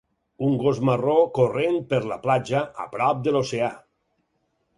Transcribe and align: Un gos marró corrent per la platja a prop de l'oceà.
Un 0.45 0.53
gos 0.61 0.79
marró 0.89 1.17
corrent 1.39 1.77
per 1.91 1.99
la 2.13 2.17
platja 2.25 2.63
a 2.85 2.89
prop 2.97 3.21
de 3.29 3.35
l'oceà. 3.37 3.71